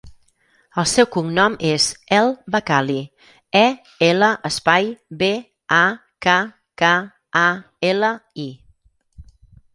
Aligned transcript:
El 0.83 0.85
seu 0.91 1.07
cognom 1.15 1.57
és 1.71 1.83
El 2.19 2.31
Bakkali: 2.55 2.95
e, 3.59 3.63
ela, 4.07 4.31
espai, 4.51 4.89
be, 5.21 5.31
a, 5.83 5.83
ca, 6.29 6.39
ca, 6.85 6.95
a, 7.45 7.47
ela, 7.93 8.13
i. 8.49 8.49